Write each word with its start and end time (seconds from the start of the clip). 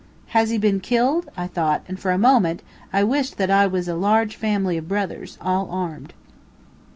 "Has 0.29 0.49
he 0.49 0.57
been 0.57 0.79
killed?" 0.79 1.29
I 1.37 1.45
thought, 1.45 1.83
and, 1.87 1.99
for 1.99 2.09
a 2.09 2.17
moment, 2.17 2.63
I 2.91 3.03
wished 3.03 3.37
that 3.37 3.51
I 3.51 3.67
was 3.67 3.87
a 3.87 3.93
large 3.93 4.35
family 4.35 4.75
of 4.77 4.87
brothers 4.87 5.37
all 5.39 5.69
armed. 5.69 6.13